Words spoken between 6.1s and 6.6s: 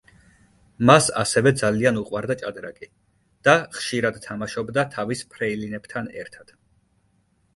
ერთად.